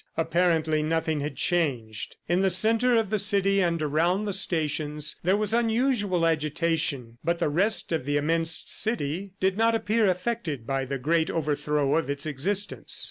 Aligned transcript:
Apparently 0.17 0.81
nothing 0.81 1.19
had 1.19 1.35
changed. 1.35 2.15
In 2.27 2.41
the 2.41 2.49
centre 2.49 2.95
of 2.95 3.11
the 3.11 3.19
city 3.19 3.61
and 3.61 3.79
around 3.83 4.25
the 4.25 4.33
stations, 4.33 5.15
there 5.21 5.37
was 5.37 5.53
unusual 5.53 6.25
agitation, 6.25 7.19
but 7.23 7.37
the 7.37 7.49
rest 7.49 7.91
of 7.91 8.05
the 8.05 8.17
immense 8.17 8.63
city 8.65 9.33
did 9.39 9.59
not 9.59 9.75
appear 9.75 10.09
affected 10.09 10.65
by 10.65 10.85
the 10.85 10.97
great 10.97 11.29
overthrow 11.29 11.97
of 11.97 12.09
its 12.09 12.25
existence. 12.25 12.99